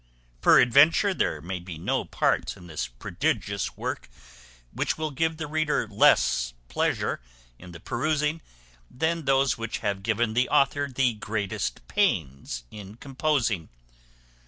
[0.41, 4.09] Peradventure there may be no parts in this prodigious work
[4.73, 7.21] which will give the reader less pleasure
[7.59, 8.41] in the perusing,
[8.89, 13.69] than those which have given the author the greatest pains in composing.